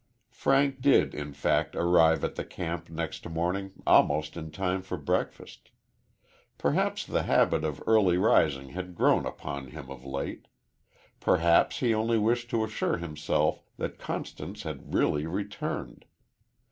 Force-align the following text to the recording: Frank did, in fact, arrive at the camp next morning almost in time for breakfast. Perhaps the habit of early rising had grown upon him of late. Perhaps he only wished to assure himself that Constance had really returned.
Frank 0.31 0.81
did, 0.81 1.13
in 1.13 1.31
fact, 1.31 1.75
arrive 1.75 2.23
at 2.23 2.33
the 2.33 2.43
camp 2.43 2.89
next 2.89 3.29
morning 3.29 3.83
almost 3.85 4.35
in 4.35 4.49
time 4.49 4.81
for 4.81 4.97
breakfast. 4.97 5.69
Perhaps 6.57 7.05
the 7.05 7.21
habit 7.21 7.63
of 7.63 7.83
early 7.85 8.17
rising 8.17 8.69
had 8.69 8.95
grown 8.95 9.27
upon 9.27 9.67
him 9.67 9.91
of 9.91 10.03
late. 10.03 10.47
Perhaps 11.19 11.81
he 11.81 11.93
only 11.93 12.17
wished 12.17 12.49
to 12.49 12.63
assure 12.63 12.97
himself 12.97 13.61
that 13.77 13.99
Constance 13.99 14.63
had 14.63 14.91
really 14.91 15.27
returned. 15.27 16.05